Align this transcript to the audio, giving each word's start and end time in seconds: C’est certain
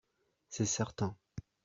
C’est 0.49 0.65
certain 0.65 1.15